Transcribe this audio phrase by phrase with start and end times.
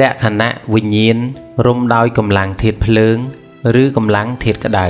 [0.00, 1.18] លក្ខណៈវិញ្ញាណ
[1.66, 3.16] រុំដោយកម្លាំងធាតុភ្លើង
[3.82, 4.86] ឬកម្លាំងធាតុក្តៅ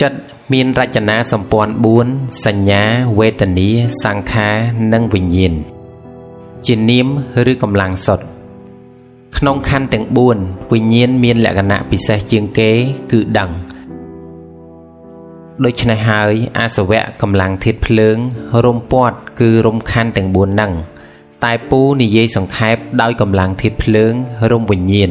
[0.00, 0.18] ចិត្ត
[0.52, 1.72] មានរចនាសម្ព័ន្ធ
[2.08, 2.82] 4សញ្ញា
[3.18, 3.68] វេទនា
[4.04, 4.56] សង្ខារ
[4.92, 5.54] និងវិញ្ញាណ
[6.66, 7.06] ជានាម
[7.50, 8.33] ឬកម្លាំងសុទ្ធ
[9.38, 10.06] ក្នុងខណ្ឌទាំង
[10.38, 12.70] 4វិញ្ញាណមានលក្ខណៈពិសេសជាងគេ
[13.12, 13.50] គឺដឹង
[15.64, 18.16] ដូច្នេះហើយអាសវៈកម្លាំងធាតភ្លើង
[18.64, 20.72] រំពាត់គឺរំខណ្ឌទាំង4ហ្នឹង
[21.44, 24.12] តែពូនិយាយសង្ខេបដោយកម្លាំងធាតភ្លើង
[24.52, 25.10] រំវិញ្ញាណ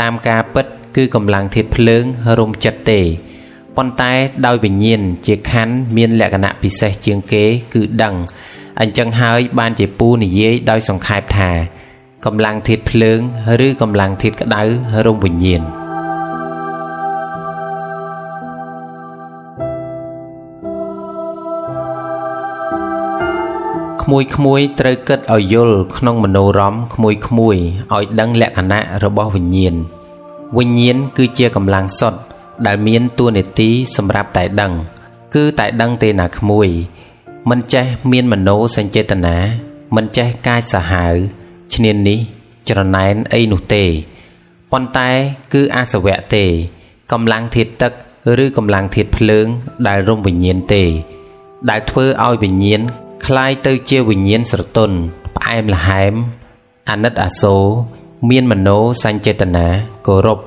[0.00, 2.04] តាមការពិតគឺកម្លាំងធាតភ្លើង
[2.38, 3.00] រំចិត្តទេ
[3.76, 4.12] ប៉ុន្តែ
[4.46, 8.14] ដោយវិញ្ញាណជាខណ្ឌមានលក្ខណៈពិសេសជាងគេគឺដឹង
[8.80, 11.50] អញ្ចឹងហើយបានជាពូនិយាយដោយសង្ខេបថា
[12.26, 13.20] កម្លាំងធាតុភ្លើង
[13.66, 14.62] ឬកម្លាំងធាតុក្តៅ
[15.06, 15.62] រំវិញ្ញាណ
[24.02, 29.74] ក្មួយៗត្រូវគិតឲ្យយល់ក្នុងមនោរម្យក្មួយៗឲ្យដឹងលក្ខណៈរបស់វិញ្ញាណ
[30.58, 32.20] វិញ្ញាណគឺជាកម្លាំងសុទ្ធ
[32.66, 34.72] ដែលមានតួនាទីសម្រាប់តែដឹង
[35.34, 36.68] គឺតែដឹងទេណាក្មួយ
[37.50, 39.36] មិនចេះមានមនោសញ្ចេតនា
[39.96, 41.16] មិនចេះកាចសាហាវ
[41.73, 42.19] ឈ្នាននេះ
[42.69, 43.85] ច្រណែនអីនោះទេ
[44.71, 45.09] ប៉ុន្តែ
[45.53, 46.45] គឺអាសវៈទេ
[47.11, 47.93] កម្លាំងធាតុទឹក
[48.43, 49.47] ឬកម្លាំងធាតុភ្លើង
[49.87, 50.83] ដែលរំវិញ្ញាណទេ
[51.69, 52.81] ដែលធ្វើឲ្យវិញ្ញាណ
[53.25, 54.97] คล้ายទៅជាវិញ្ញាណស្រទន់
[55.35, 56.13] ផ្អែមល្ហែម
[56.89, 57.65] អាណិតអាសូរ
[58.29, 58.69] មានមโน
[59.03, 59.67] សញ្ចេតនា
[60.07, 60.39] គោរព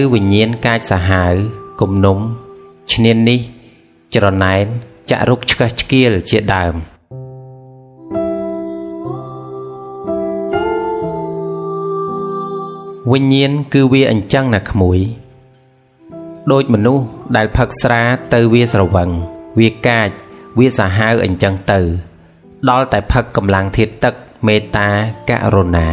[0.00, 1.34] ឬវិញ្ញាណកាចសាហាវ
[1.80, 2.18] គំនុំ
[2.92, 3.40] ឈ្នាននេះ
[4.14, 4.64] ច្រណែន
[5.10, 6.74] ចាក់រុកឆ្កឹះឆ្កៀលជាដើម
[13.09, 14.99] វិញ្ញាណគឺវាអញ្ចឹងណាក្មួយ
[16.51, 18.01] ដូចមនុស្សដែលផឹកស្រា
[18.33, 19.09] ទៅវាស្រវឹង
[19.59, 20.09] វាកាច
[20.59, 21.79] វាសាហាវអញ្ចឹងទៅ
[22.69, 24.13] ដល់តែផឹកកម្លាំងធាតទឹក
[24.47, 24.89] មេត្តា
[25.29, 25.87] ករុណា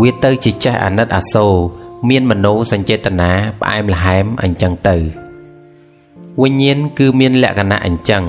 [0.00, 1.54] វាទៅជាចេះអាណិតអាសូរ
[2.08, 4.96] មានមโนសញ្ចេតនាផ្អែមល្ហែមអញ្ចឹងទៅ
[6.42, 8.24] វិញ្ញាណគឺមានលក្ខណៈអញ្ចឹង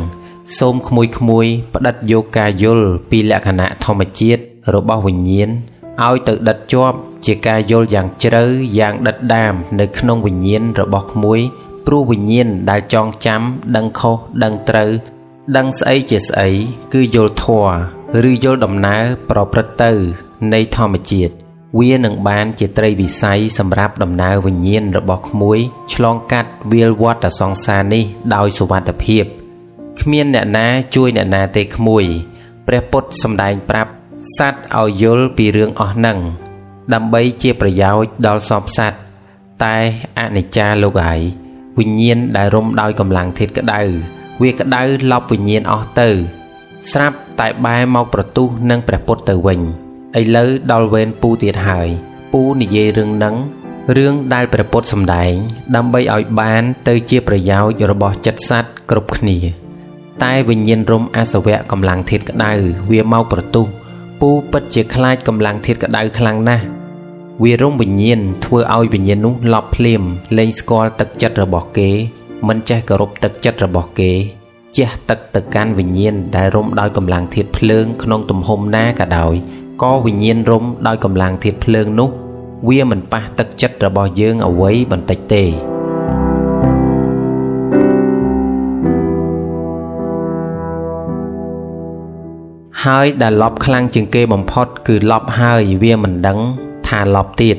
[0.57, 4.41] សូមក្មួយក្មួយផ្ដិតយកការយល់ពីលក្ខណៈធម្មជាតិ
[4.73, 5.51] របស់វិញ្ញាណ
[6.07, 8.43] ឲ្យទៅដិតជាប់ជាការយល់យ៉ាងជ្រៅ
[8.79, 11.39] យ៉ាងដិតដាមនៅក្នុងវិញ្ញាណរបស់ក្មួយ
[11.85, 13.41] ព្រោះវិញ្ញាណដែលចងចាំ
[13.75, 14.91] ដឹងខុសដឹងត្រូវ
[15.57, 16.49] ដឹងស្អីជាស្អី
[16.93, 17.65] គឺយល់ធัว
[18.29, 19.91] ឬយល់ដំណើរប្រព្រឹត្តទៅ
[20.53, 21.33] នៃធម្មជាតិ
[21.79, 25.59] វានឹងបានជាត្រីវិស័យសម្រាប់ដំណើរវិញ្ញាណរបស់ក្មួយ
[25.93, 28.03] ឆ្លងកាត់វាលវត្តសង្សារនេះ
[28.35, 29.23] ដោយសុវត្ថិភាព
[30.01, 32.05] គ្មានអ្នកណាជួយអ្នកណាទេក្មួយ
[32.67, 33.91] ព្រះពុទ្ធសម្ដែងប្រាប់
[34.37, 36.17] សត្វឲ្យយល់ពីរឿងអស់នឹង
[36.93, 38.99] ដើម្បីជាប្រយោជន៍ដល់សពសត្វ
[39.63, 39.77] តែ
[40.19, 41.19] អនិច្ចាលោកហើយ
[41.79, 43.81] វិញ្ញាណដែលរុំដោយកម្លាំងធាតុក្តៅ
[44.41, 44.81] វាក្តៅ
[45.11, 46.09] ឡប់វិញ្ញាណអស់ទៅ
[46.91, 49.59] ស្រាប់តែបែរមកប្រទុះនឹងព្រះពុទ្ធទៅវិញ
[50.19, 51.87] ឥឡូវដល់វេនពូទៀតហើយ
[52.31, 53.35] ពូនិយាយរឿងនឹង
[53.97, 55.33] រឿងដែលព្រះពុទ្ធសម្ដែង
[55.75, 59.37] ដើម្បីឲ្យបានទៅជាប្រយោជន៍របស់ចិត្តសត្វគ្រប់គ្នា
[60.23, 62.51] តែវិញ្ញាណរំអសវៈកម្លាំងធាតក្តៅ
[62.91, 63.65] វាមកប្រទុះ
[64.19, 66.65] ពូពិតជាខ្លាចកម្លាំងធាតក្តៅខ្លាំងណាស់
[67.43, 70.01] វារំវិញ្ញាណធ្វើឲ្យវិញ្ញាណនោះឡប់ភ្លាម
[70.37, 71.89] លែងស្គាល់ទឹកចិត្តរបស់គេ
[72.47, 74.11] មិនចេះគោរពទឹកចិត្តរបស់គេ
[74.77, 79.33] ជះទឹកទៅកាន់វិញ្ញាណដែលរំដោយកម្លាំងធាតភ្លើងក្នុងទំហំណាក៏ដោយ
[79.81, 82.09] ក៏វិញ្ញាណរំដោយកម្លាំងធាតុភ្លើងនោះ
[82.69, 85.43] វាមិនប៉ះទឹកចិត្តរបស់យើងអ្វីបន្តិចទេ
[92.85, 96.37] ហើយដែលលប់ខ្លាំងជាងគេបំផុត គឺលប់ហើយវាមិនដឹង
[96.87, 97.57] ថាលប់ទៀត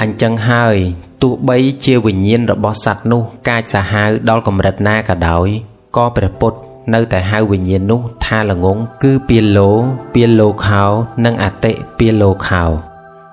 [0.00, 0.76] អញ្ចឹងហើយ
[1.22, 5.48] ទោះបីជាវិញ្ញាណរបស់សត្វនោះកាចសាហាវដល់កម្រិតណាក៏ដោយ
[5.96, 6.58] ក៏ព្រះពុទ្ធ
[6.94, 9.70] នៅតែហៅវិញ្ញាណនោះថាល្ងងគឺពាលោ
[10.14, 10.82] ពាលោខោ
[11.24, 12.64] និងអតិពាលោខោ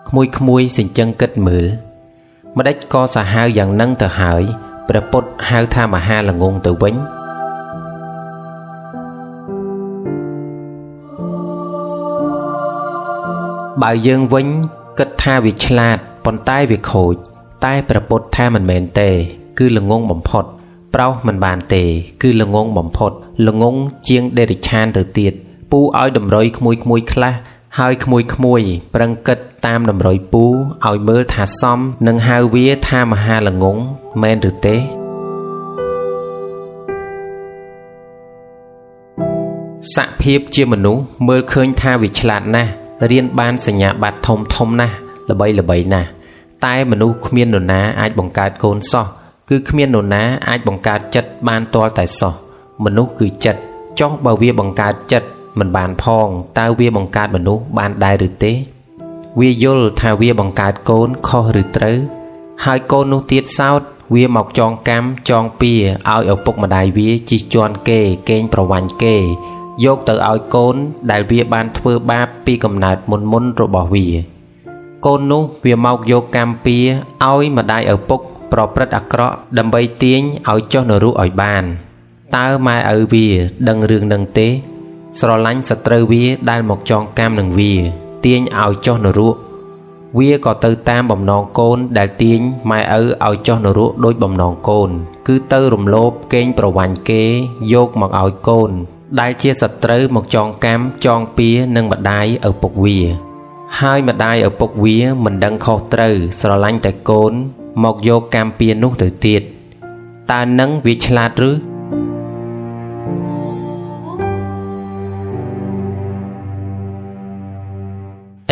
[0.08, 1.68] ក្មួយក្មួយសិញ្ចឹងគិតមើល
[2.60, 4.44] ម្ដេចក៏សាហាវយ៉ាងនឹងទៅហើយ
[4.90, 6.96] ព្រះពុទ្ធហៅថាមហាល្ងងទៅវិញ
[13.82, 14.48] បើយើងវិញ
[15.00, 17.16] គិតថាវាឆ្លាតប៉ុន្តែវាខូច
[17.66, 19.10] តែព្រះពុទ្ធថាមិនមែនទេ
[19.60, 20.46] គឺល្ងងបំផុត
[20.94, 21.84] ប្រោសមិនបានទេ
[22.22, 23.12] គឺល្ងងបំផុត
[23.48, 23.76] ល្ងង
[24.10, 25.34] ជាងដេរិឆានទៅទៀត
[25.72, 27.34] ពូឲ្យតម្រុយក្មួយក្មួយខ្លះ
[27.78, 28.62] ហើយក្មួយក្មួយ
[28.96, 30.44] ប្រឹងគិតតាមតម្រុយពូ
[30.88, 33.78] ឲ្យមើលថាសមនឹងហៅវាថាមហាល្ងង
[34.22, 34.76] មែនឬទេ
[39.96, 42.72] សភាពជាមនុស្សមើលឃើញថាវាឆ្លាតណាស់
[43.12, 44.96] រៀនបានសញ្ញាបត្រធំធំណាស់
[45.30, 46.10] ល្បីល្បីណាស់
[46.66, 49.06] តែមនុស្សគ្មាននរណាអាចបង្កើតកូនសោះ
[49.50, 52.34] គឺគ្មាននរណាអាចបង្កើតចិត្តបានទាល់តែសោះ
[52.84, 53.62] មនុស្សគឺចិត្ត
[54.00, 55.28] ចុះបើវាបង្កើតចិត្ត
[55.60, 56.28] មិនបានផង
[56.60, 58.54] តើវាបង្កើតមនុស្សបានដែរឬទេ
[59.40, 61.98] វាយល់ថាវាបង្កើតកូនខុសឬត្រូវ
[62.66, 63.82] ហើយកូននោះទៀតសោត
[64.16, 65.74] វាមកចងកម្មចងពៀ
[66.10, 68.00] ឲ្យឪពុកម្ដាយវាជិះជាន់គេ
[68.30, 69.18] កេងប្រវាញ់គេ
[69.86, 70.76] យកទៅឲ្យកូន
[71.12, 74.08] ដែលវាបានធ្វើបាបពីកំណើតមុនមុនរបស់វា
[75.06, 76.78] កូននោះវាមកយកកម្មពៀ
[77.24, 78.20] ឲ្យម្ដាយឪពុក
[78.52, 81.64] ប្រព្រឹត្តអាក្រក់ដើម្បីទាញឲ្យចុះនរកឲ្យបាន
[82.36, 83.28] តើម៉ែឪវា
[83.68, 84.48] ដឹងរឿងនឹងទេ
[85.20, 87.74] ស្រឡាញ់សត្រូវវាដែលមកចងកម្មនឹងវា
[88.26, 89.36] ទាញឲ្យចុះនរក
[90.18, 92.40] វាក៏ទៅតាមបំណងកូនដែលទាញ
[92.70, 94.90] ម៉ែឪឲ្យចុះនរកដូចបំណងកូន
[95.28, 97.24] គឺទៅរំលោភកេងប្រវាញ់គេ
[97.74, 98.72] យកមកឲ្យកូន
[99.20, 103.00] ដែលជាសត្រូវមកចងកម្មចងពៀនឹងម្ដាយឪពុកវា
[103.80, 107.34] ហើយម្ដាយឪពុកវាមិនដឹងខុសត្រូវស្រឡាញ់តែកូន
[107.84, 109.42] មកយកកម្មពៀនោះទៅទៀត
[110.32, 111.52] តើនឹងវាឆ្លាតឬ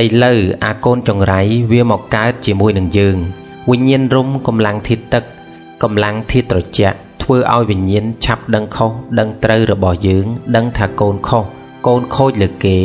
[0.04, 1.42] ឥឡូវអាកូនចង្រៃ
[1.72, 3.18] វាមកកើតជាមួយនឹងយើង
[3.70, 5.24] វិញ្ញាណរុំកម្លាំងធាតុទឹក
[5.84, 11.44] កម្លាំងធាតុត្រជាក់ធ្វើឲ្យវិញ្ញាណឆាប់ដឹងខុសដឹងត្រូវរបស់យើង ដឹងថាកូនខុស
[11.88, 12.78] កូនខូចលើគេ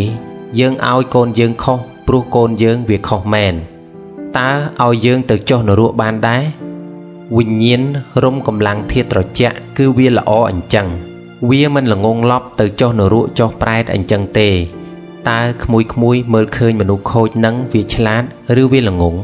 [0.59, 3.55] យើងឲ្យកូនយើងខុសព្រោះកូនយើងវាខុសមែន
[4.39, 4.51] តើ
[4.83, 6.43] ឲ្យយើងទៅចុះនរកបានដែរ
[7.37, 7.83] វិញ្ញាណ
[8.23, 10.87] រុំកម្លាំងធាតុត្រជាក់គឺវាល្អអញ្ចឹង
[11.51, 14.51] វាមិនល្ងងឡប់ទៅចុះនរកចុះប្រែតអញ្ចឹងទេ
[15.31, 18.23] តើក្មួយក្មួយមើលឃើញមនុស្សខូចនឹងវាឆ្លាត
[18.63, 19.15] ឬវាល្ងង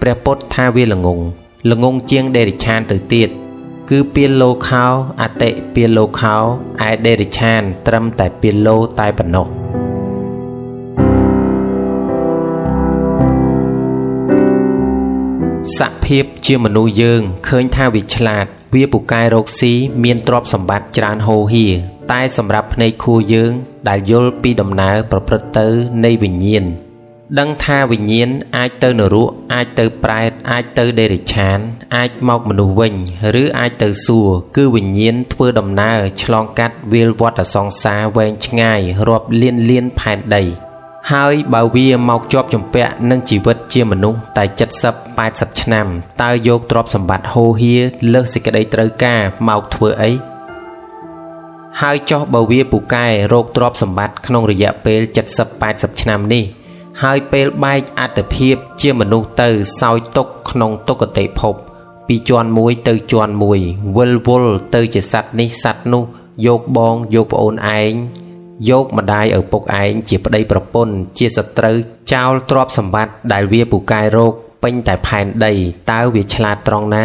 [0.00, 1.20] ព្រះពុទ្ធថាវាល្ងង
[1.70, 3.28] ល្ងងជាងដេរិឆានទៅទៀត
[3.90, 4.84] គឺពៀលលោខោ
[5.20, 6.36] អតិពៀលលោខោ
[6.88, 9.46] ឯដេរិឆាន ត្រឹមតែពៀលលោតែប៉ុណ្ណោះ
[15.78, 19.72] សភាពជាមនុស្សយើងឃើញថាវាឆ្លាត វាពូកែរកស៊ី
[20.04, 21.66] មានទ្រព្យសម្បត្តិច្រើនហូរហៀ
[22.12, 23.52] តែសម្រាប់ភ្នែកខួរយើង
[23.88, 25.66] ដែលយល់ពីដំណើរប្រព្រឹត្តទៅ
[26.04, 26.66] នៃវិញ្ញាណ
[27.38, 31.58] ដឹងថាវិញ្ញាណអាចទៅនរកអាចទៅប្រែតអាចទៅដេរិឆាន
[31.96, 32.94] អាចមកមនុស្សវិញ
[33.42, 40.44] ឬអាចទៅសួគ៌គឺវិញ្ញាណធ្វើដំណើរឆ្លងកាត់វាលវត្តសង្សារវែងឆ្ងាយរាប់លានលានផែនដី
[41.12, 44.44] ហើយបើវាមកជាប់ជំពាក់នឹងជីវិតជាមនុស្សតែ
[44.86, 45.86] 70 80ឆ្នាំ
[46.22, 47.74] តើយកទ្រព្យសម្បត្តិហូរហៀ
[48.14, 50.35] លើសសេចក្តីត្រូវការមកធ្វើអី
[51.82, 55.00] ហើយចោះបើវាពូកែរោគទ្រពសម្បត្តិក្នុងរយៈពេល
[55.32, 56.44] 70 80ឆ្នាំនេះ
[57.02, 59.48] ហើយពេលបែកអត្តភាពជាមនុស្សទៅ
[59.80, 61.54] សោយទុកក្នុងទុគតិភព
[62.08, 63.60] ពីជាន់មួយទៅជាន់មួយ
[63.96, 66.04] វិលវល់ទៅជាសត្វនេះសត្វនោះ
[66.46, 67.92] យកបងយកប្អូនឯង
[68.70, 71.76] យកម្ដាយឪពុកឯងជាប្តីប្រពន្ធជាសត្រូវ
[72.12, 74.32] ចោលទ្រពសម្បត្តិដែលវាពូកែរោគ
[74.62, 75.52] ពេញតែផែនដី
[75.90, 77.04] តើវាឆ្លាតត្រង់ណា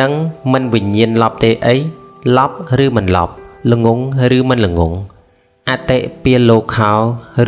[0.00, 0.12] នឹង
[0.52, 1.76] មិនវិញ្ញាណឡប់ទេអី
[2.36, 3.32] ឡប់ឬមិនឡប់
[3.72, 3.98] ល្ងង
[4.36, 4.92] ឬមិនល្ងង
[5.68, 6.92] អតិពាលោខោ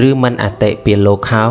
[0.09, 1.43] ឬមិនអតិពាលោខោ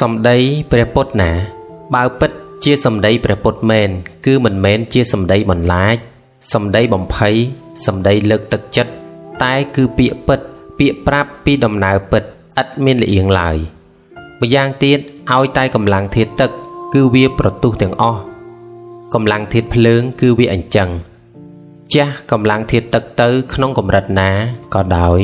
[0.00, 0.36] សម្ដី
[0.70, 1.30] ព្រះពុទ្ធណា
[1.94, 2.30] បើពិត
[2.64, 3.90] ជាសម្ដីព្រះពុទ្ធមែន
[4.26, 5.96] គឺមិនមែនជាសម្ដីបន្លាច
[6.52, 7.36] សម្ដីបំភ័យ
[7.86, 8.92] សម្ដីលើកទឹកចិត្ត
[9.42, 10.40] តែគឺពាក្យពិត
[10.78, 12.24] ពាក្យប្រាប់ពីដំណើរពិត
[12.60, 13.56] ឥតមានលៀងឡើយ
[14.40, 14.98] ម្យ៉ាងទៀត
[15.32, 16.50] ឲ្យតែកម្លាំងធាតុទឹក
[16.94, 18.20] គឺវាប្រទុះទាំងអស់
[19.14, 20.88] កម្លាំងធាតុភ្លើង គឺវាអញ្ចឹង
[21.94, 24.30] ចាស់កម្លាំងធាតុទឹកទៅ ក្នុងកម្រិតណា
[24.74, 25.20] ក៏ដោយ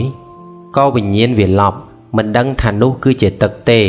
[0.76, 1.78] ក៏វិញ្ញាណវាឡប់
[2.16, 3.80] មិនដឹងថានោះគឺជាទឹកទេ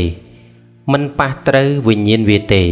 [0.91, 2.63] មិនប៉ះត្រូវវិញ្ញាណវាទេ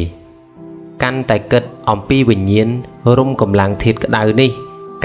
[1.04, 2.70] កាន់តែគិតអំពីវិញ្ញាណ
[3.18, 4.52] រុំកម្លាំងធាតុក្តៅនេះ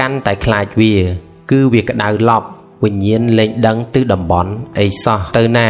[0.01, 0.95] កាន់តែខ្លាចវា
[1.51, 2.49] គឺវាក្តៅឡប់
[2.83, 5.69] វិញ្ញាណលែងដឹងទិសតំបន់អីសោះទៅណា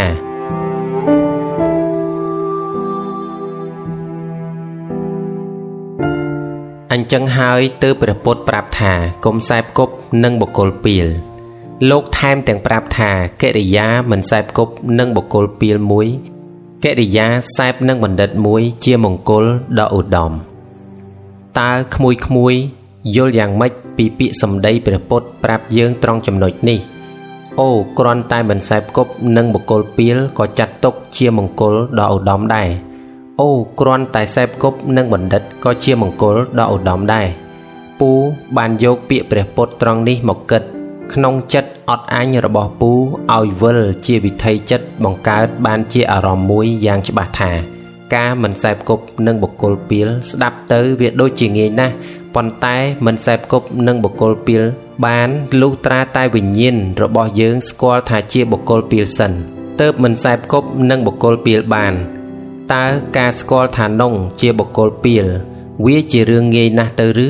[6.92, 8.92] អញ្ចឹងហើយទើបព្រះពុទ្ធប្រាប់ថា
[9.24, 9.92] កុំសែបគប់
[10.24, 11.06] នឹងបុគ្គលពីល
[11.90, 13.10] លោកថែមទាំងប្រាប់ថា
[13.42, 16.06] កិរិយាមិនសែបគប់នឹងបុគ្គលពីលមួយ
[16.84, 19.44] កិរិយាសែបនឹងបណ្ឌិតមួយជាមង្គល
[19.78, 20.32] ដ៏ឧត្តម
[21.58, 22.54] តើក្មួយក្មួយ
[23.16, 26.78] យល់យ៉ាងម៉េចពីពាក្យសម្ដីព្រះពុទ្ធប្រាប់យើងត្រង់ចំណុចនេះ
[27.60, 32.68] អូគ្រាន់តែមិនសែបគប់នឹងបុគ្គលពីលក៏ចាត់ទុកជាមង្គលដ៏ឧត្តមដែរ
[33.40, 33.48] អូ
[33.80, 37.26] គ្រាន់តែសែបគប់នឹងបណ្ឌិតក៏ជាមង្គលដ៏ឧត្តមដែរ
[38.00, 38.10] ពូ
[38.56, 40.62] បានយកពាក្យព្រះពុទ្ធត្រង់នេះមកគិត
[41.12, 42.90] ក្នុងចិត្តអត់អញរបស់ពូ
[43.36, 47.50] ឲ្យវិលជាវិថីចិត្តបង្កើតបានជាអារម្មណ៍មួយយ៉ាងច្បាស់ថា
[48.14, 51.94] ការមិនសែបគប់នឹងបុគ្គលពីលស្ដាប់ទៅវាដូចជាងាយណាស់
[52.34, 54.62] ប៉ុន្តែមិនសែបគប់នឹងបុគ្គលពីល
[55.06, 55.28] បាន
[55.60, 59.32] លុះត្រាតែវិញ្ញាណរបស់យើងស្គាល់ថាជាបុគ្គលពីលសិន
[59.80, 61.94] ទើបមិនសែបគប់នឹងបុគ្គលពីលបាន
[62.74, 62.84] តើ
[63.16, 65.26] ការស្គាល់ថានងជាបុគ្គលពីល
[65.86, 67.28] វាជារឿងងាយណាស់ទៅឬ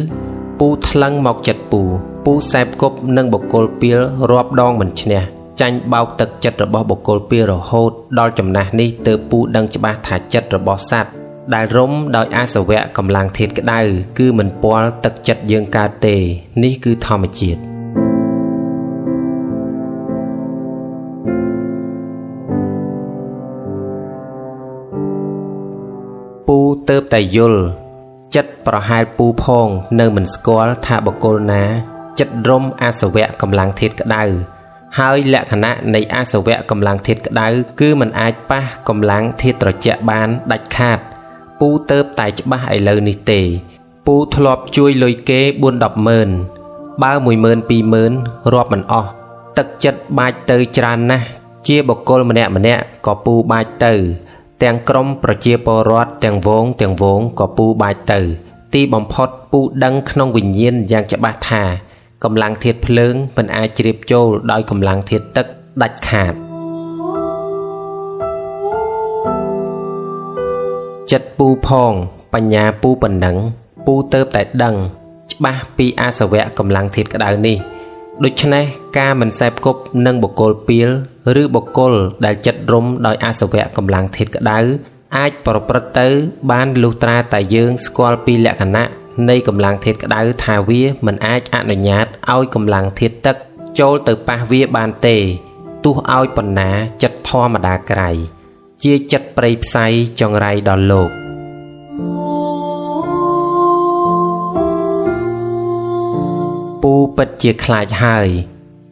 [0.61, 1.83] ពូថ្លឹងមកចិត្តពូ
[2.25, 3.99] ពូសែបគប់នឹងបុគ្គលពីល
[4.31, 5.23] រាប់ដងមិនឈ្នះ
[5.61, 11.11] ចាញ់បោកទឹកចិត្តរបស់បុគ្គលពីរហូតដល់ចំណាស់នេះទើបពូដឹងច្បាស់ថាចិត្តរបស់សត្វ
[11.55, 13.81] ដែលរុំដោយអាសវៈកម្លាំងធាតក្តៅ
[14.19, 16.17] គឺមិនពាល់ទឹកចិត្តយើងកើតទេ
[16.63, 17.61] នេះគឺធម្មជាតិ
[26.47, 27.63] ពូទៅតែយល់
[28.35, 29.69] ចិត្តប្រហែលពូផង
[30.01, 31.65] នៅមិនស្គាល់ថាបកុលណា
[32.19, 34.25] ចិត្តរុំអាសវៈកម្លាំងធាតក្តៅ
[34.99, 37.49] ហើយលក្ខណៈនៃអាសវៈកម្លាំងធាតុក្តៅ
[37.81, 41.01] គឺมันអាចប៉ះកម្លាំងធាតុត្រជាក់បានដាច់ខាត
[41.61, 43.41] ពូទៅតែច្បាស់ឥឡូវនេះទេ
[44.07, 46.29] ពូធ្លាប់ជួយលុយគេ4 10ម៉ឺន
[47.03, 49.11] បើ10000 20000រាប់មិនអស់
[49.59, 51.27] ទឹកចិត្តបាចទៅច្រើនណាស់
[51.67, 53.95] ជាបកគលម្នាក់ម្នាក់ក៏ពូបាចទៅ
[54.63, 58.21] ទាំងក្រមប្រជាពលរដ្ឋទាំងវងទាំងវងក៏ពូបាចទៅ
[58.75, 61.63] ទីបំផុតពូដឹងក្នុងវិញ្ញាណយ៉ាងច្បាស់ថា
[62.25, 65.47] កម្លាំងធាតុភ្លើងមិនអាចជ្រាបចូលដោយកម្លាំងធាតុទឹក
[65.83, 66.48] ដាច់ខាត
[71.13, 71.93] ចិត្តពូផង
[72.35, 73.37] បញ្ញាពូប៉ុណ្ណឹង
[73.87, 74.75] ពូទៅតែដឹង
[75.33, 77.57] ច្បាស់ពីអាសវៈកម្លាំងធាតុក្តៅនេះ
[78.25, 78.65] ដូច្នេះ
[78.99, 80.91] ការមិនសែបគប់នឹងបុគ្គលពៀល
[81.43, 81.93] ឬបុគ្គល
[82.25, 84.59] ដែលចិត្តរុំដោយអាសវៈកម្លាំងធាតុក្តៅ
[85.17, 86.09] អាចប្រព្រឹត្តទៅ
[86.51, 88.89] បានលុះត្រាតែយើងស្គាល់ពីលក្ខណៈ
[89.29, 93.37] នៃកម្លាំងធាតុក្តៅថាវាមិនអាចអនុញ្ញាតឲ្យកម្លាំងធាតុទឹក
[93.79, 95.17] ចូលទៅប៉ះវាបានទេ
[95.85, 96.71] ទោះឲ្យប៉ុណ្ណា
[97.03, 98.11] ចិត្តធម្មតាក្រៃ
[98.85, 99.87] ជាចិត្តប្រៃផ្សៃ
[100.21, 101.11] ចងរៃដល់លោក
[106.83, 108.29] ពូពិតជាខ្លាចហើយ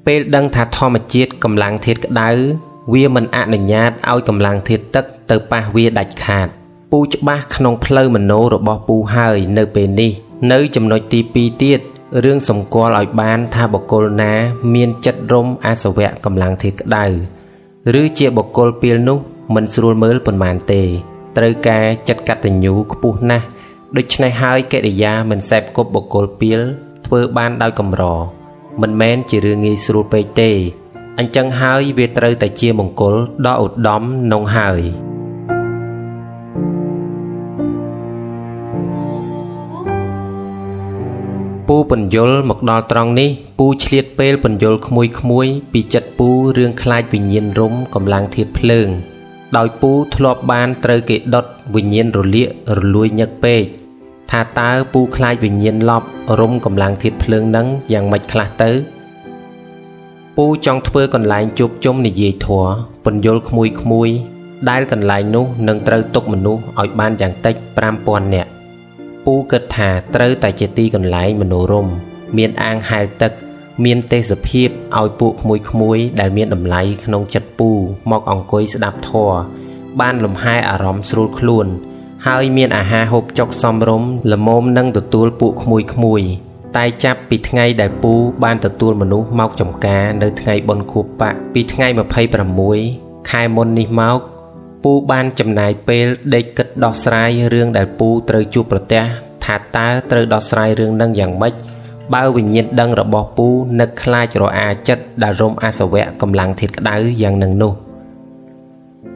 [0.07, 2.31] ពេលដឹងថាធម្មជាតិកម្លាំងធាតុក្តៅ
[2.93, 6.49] វាមិនអនុញ្ញាតឲ្យកម្លាំងធាតុទឹកទៅប៉ះវាដាច់ខាត
[6.93, 10.13] ពូច្បាស់ក្នុងផ្លូវមโนរបស់ពូហើយនៅពេលនេះ
[10.53, 11.81] នៅចំណុចទី2ទៀត
[12.25, 14.33] រឿងសម្គាល់ឲ្យបានថាបុគ្គលណា
[14.75, 17.05] មានចិត្តរំអាសវៈកម្លាំងធាតុក្តៅ
[18.03, 19.19] ឬជាបុគ្គលពេលនោះ
[19.55, 20.83] មិនស្រួលមើលប៉ុន្មានទេ
[21.37, 23.47] ត្រូវការចិត្តកតញ្ញូខ្ពស់ណាស់
[23.97, 26.61] ដូច្នេះហើយកិរិយាមិនសែបគប់បុគ្គលពេល
[27.07, 28.03] ធ្វើបានដោយកម្រ
[28.83, 30.51] មិនមែនជារឿងងាយស្រួលពេកទេ
[31.19, 33.15] អញ្ចឹងហើយវាត្រូវតែជាមង្គល
[33.47, 34.81] ដ៏ឧត្តមនងហើយ
[41.69, 48.91] ពូពន្យល់មកដល់ត្រង់នេះពូឆ្លៀតពេលពន្យល់ក្មួយក្មួយពីចិត្តពូរឿងខ្លាចវិញ្ញាណរំកម្លាំងធាតភ្លើង
[49.57, 52.49] ដោយពូធ្លាប់បានត្រូវគេដុតវិញ្ញាណរលាក
[52.79, 53.63] រលួយញឹកពេក
[54.31, 56.07] ថាតើពូខ្លាចវិញ្ញាណលប់
[56.41, 58.71] រំកម្លាំងធាតភ្លើងនឹងយ៉ាងម៉េចខ្លះទៅ
[60.37, 62.65] ពូចង់ធ្វើកន្លែងជួបជុំនិយាយធัว
[63.05, 64.09] ពន្យល់ក្មួយក្មួយ
[64.69, 67.55] ដែលកន្លែងនោះនឹងត្រូវទុកមនុស្សឲ្យបានយ៉ាងតិច
[67.95, 68.51] 5000នាក់
[69.25, 71.93] ពូគិតថាត្រូវតែជាទីកន្លែងមនោរម្យ
[72.37, 73.33] មានអាងហែលទឹក
[73.85, 74.69] មានទេសភាព
[74.99, 77.71] ឲ្យពួកក្មួយក្មួយដែលមានតម្លៃក្នុងចិត្តពូ
[78.11, 79.37] មកអង្គុយស្ដាប់ធម៌
[80.01, 81.67] បានលំហែអារម្មណ៍ស្រួលខ្លួន
[82.27, 86.23] ហើយមានអាហារហូបចុកសមរម្យល្មមនឹងទទួលពួកក្មួយក្មួយ
[86.77, 88.13] តែចាប់ពីថ្ងៃដែលពូ
[88.45, 91.87] បានទទួលមនុស្សមកចំការនៅថ្ងៃបុណ្យខួបបៈពីថ្ងៃ
[92.59, 94.19] 26ខែមុននេះមក
[94.85, 99.03] ពូបានចំណាយពេលដេកគិតដោះស្រាយរឿងដែលពូត្រូវជួបប្រទះ
[99.45, 101.55] ថាតើត្រូវដោះស្រាយរឿងនឹងយ៉ាងម៉េច
[102.15, 103.49] បើវិញ្ញាណដឹងរបស់ពូ
[103.81, 107.73] នឹកខ្លាចរអាចិត្តដែលរំអាសវៈកម្លាំងធាតក្តៅយ៉ាងនឹងនោះ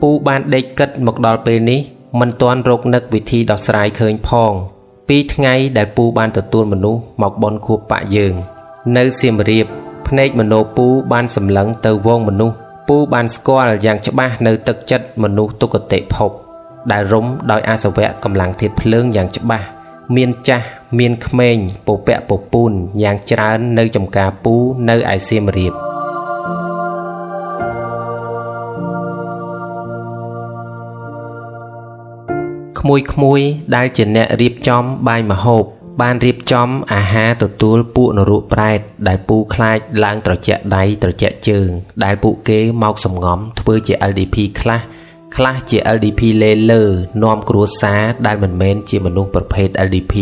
[0.00, 1.80] ពូបានដេកគិតមកដល់ពេលនេះ
[2.20, 4.52] មិនទាន់រកនឹកវិធីដោះស្រាយឃើញផង
[5.08, 8.34] ពីថ្ងៃដែលពូបានទទួលមនុស្សមកបនខួបបៈយើង
[8.96, 9.66] នៅសៀមរាប
[10.08, 12.56] ភ្នែកមโนពូបានសម្លឹងទៅវងមនុស្ស
[12.88, 16.30] ពូបានស្គាល់យ៉ាងច្បាស់នៅទឹកចិត្តមនុស្សទុគតិភព
[16.90, 19.66] ដែលរុំដោយអាសវៈកម្លាំងធាតុភ្លើងយ៉ាងច្បាស់
[20.16, 20.66] មានចាស់
[20.98, 24.54] មានក្មេងពពាក់ពពូនយ៉ាងច្រើននៅចំការពូ
[24.88, 25.74] នៅឯសៀមរាប
[32.80, 33.40] ក្មួយក្មួយ
[33.76, 35.64] ដែលជាអ្នករៀបចំបាយមហូប
[36.00, 41.68] បានរៀបចំអាហារទទួលពួកនរកប្រែត ដែលពូខ្លាចឡើងត្រជាក់ដៃត្រជាក់ជើង
[42.04, 44.80] ដែលពួកគេមកសំងំធ្វើជា LDP ខ្លះ
[45.36, 46.82] ខ្លះជា LDP លេលើ
[47.22, 50.14] នាំគ្រួសារដែលមិនមែនជាមនុស្សប្រភេទ LDP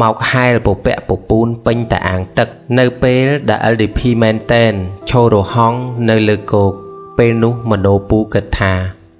[0.00, 2.48] មកហែលពពាក់ពពូនពេញតែអាងទឹក
[2.78, 4.72] នៅពេលដែល LDP មែនតែន
[5.10, 5.74] ឈររហង
[6.10, 6.72] នៅលើគោក
[7.18, 8.72] ពេលនោះមโนពូគិតថា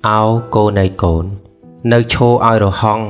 [0.09, 0.21] អោ
[0.55, 1.25] កូននៃកូន
[1.93, 3.05] នៅឈោឲ្យរហង់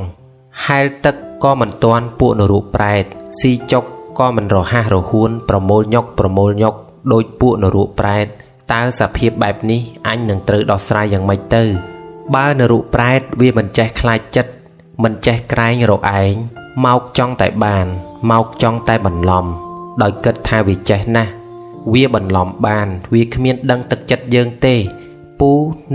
[0.65, 3.05] ហែលទឹកក៏មិនទាន់ពួកនរុប្រែត
[3.41, 3.85] ស៊ីចុក
[4.19, 6.75] ក៏មិនរហ័សរហួនប្រមូលញុកប្រមូលញុក
[7.13, 8.27] ដោយពួកនរុប្រែត
[8.73, 11.65] តើសភាពបែបនេះអញនឹងត្រូវដោះស្រាយយ៉ាងម៉េចទៅ
[12.35, 14.53] បើនរុប្រែតវាមិនចេះខ្លាចចិត្ត
[15.03, 15.99] មិនចេះក្រែងរឯ
[16.33, 16.35] ង
[16.85, 17.87] មកចង់តែបាន
[18.31, 19.47] មកចង់តែបន្លំ
[20.03, 21.33] ដោយគិតថាវាចេះណាស់
[21.93, 24.75] វាបន្លំបាន វាគ្មានដឹងទឹកចិត្តយើងទេ
[25.41, 25.51] ពូ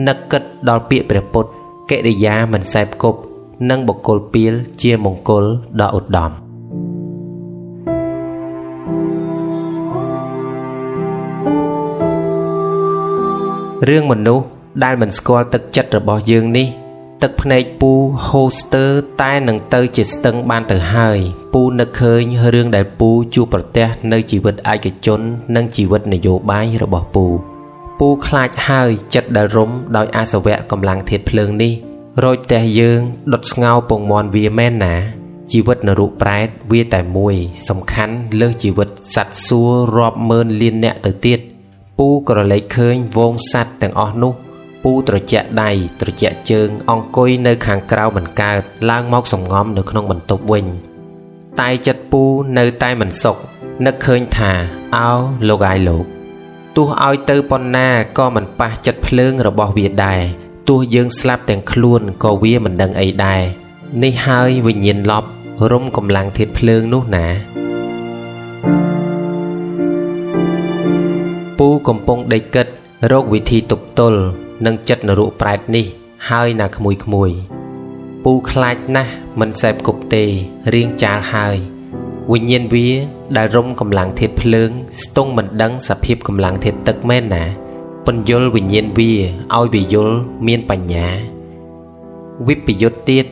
[0.07, 1.49] នឹកគិតដល់ពាក្យព្រះពុទ្ធ
[1.89, 3.19] កិរិយាមិនសែបគប់
[3.69, 5.43] និងបកគលពៀលជាមង្គល
[5.81, 6.31] ដ៏ឧត្តម
[13.89, 14.45] រឿងមនុស្ស
[14.84, 16.68] ដែលមិនស្គាល់ទឹកចិត្តរបស់យើងនេះ
[17.24, 17.92] ទឹកភ្នែកពូ
[18.27, 21.20] ហូស្ទ័រតែនឹងទៅជាស្ទឹងបានទៅហើយ
[21.53, 22.22] ពូនឹកឃើញ
[22.53, 25.22] រឿងដែលពូជួបប្រទះនៅជីវិតឯកជន
[25.56, 27.25] និងជីវិតនយោបាយរបស់ពូ
[28.00, 31.74] ពូខ្លាចហើយចិត្តដែលរំដោយអាសវៈកម្លាំងធាតភ្លើងនេះ
[32.24, 33.01] រោចតែយើង
[33.34, 34.96] ដុតស្ងោពងមន់វាមែនណា
[35.51, 37.36] ជីវិតនរុប្រែតវាតែមួយ
[37.70, 41.39] សំខាន់លើសជីវិតសត្វសួររាប់ម៉ឺនលានអ្នកទៅទៀត
[42.00, 44.34] ពូក្រឡេកឃើញវងសត្វទាំងអស់នោះ
[44.83, 45.71] ពូត្រជាក់ដៃ
[46.01, 50.65] ត្រជាក់ជើង អង្គុយនៅខាងក្រៅមិនកើត ឡើងមកសំងំនៅក្នុងបន្ទប់វិញ
[51.59, 52.23] តែចិត្តពូ
[52.57, 53.37] នៅតែមិនសុខ
[53.85, 54.51] នឹកឃើញថា
[54.95, 55.09] អោ
[55.49, 56.05] លោកអាយលោក
[56.75, 57.87] ទោះឲ្យទៅប៉ុណ្ណា
[58.17, 60.21] ក៏មិនប៉ះចិត្តភ្លើងរបស់វាដែរ
[60.69, 63.41] ទោះយើងស្លាប់ទាំងខ្លួនក៏វាមិនដឹងអីដែរ
[64.03, 65.29] នេះហើយវិញ្ញាណលប់
[65.71, 67.25] រុំកម្លាំងធាតភ្លើងនោះណា
[71.57, 72.67] ពូកំពុងដេកគិត
[73.11, 74.21] រកវិធីទប់ទល់
[74.65, 75.85] នឹងចិត្តនរុប្រែតនេះ
[76.29, 77.31] ហើយណាក្មួយក្មួយ
[78.24, 80.24] ពូខ្លាចណាស់មិនសែបគប់ទេ
[80.74, 81.57] រៀងចាលហើយ
[82.31, 82.89] វិញ្ញាណវា
[83.37, 84.72] ដែលរុំកម្លាំងធាតភ្លើង
[85.03, 87.44] ស្ទង់មិនដឹងសភាពកម្លាំងធាតទឹកមែនណា
[88.05, 89.11] ពន្យល់វិញ្ញាណវា
[89.55, 90.16] ឲ្យវាយល់
[90.48, 91.07] មានបញ្ញា
[92.48, 93.25] វិបយុទ្ធទៀត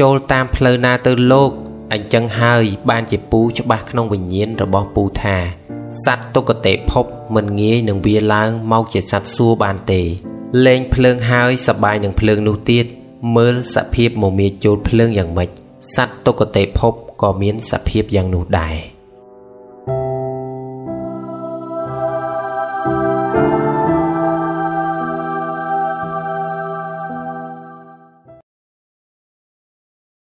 [0.00, 1.50] ចូលតាមផ្លូវណាទៅលោក
[1.92, 5.36] អញ្ចឹងហើយបានជាពូច្បាស់ក្នុងវិញ្ញាណរបស់ពូថា
[6.04, 10.02] សត្វទុគតិភពមិនងាយនឹងវាឡើងមកជាសត្វសួរបានទេ
[10.64, 12.84] លេងភ្លើងហើយសបាយនឹងភ្លើងនោះទៀត
[13.36, 15.48] មើលសភាពមមាចូលភ្លើងយ៉ាងម៉េច
[15.94, 16.92] សត្វទុគតិភព
[17.22, 18.95] ក៏មានសភាពយ៉ាងនោះដែរ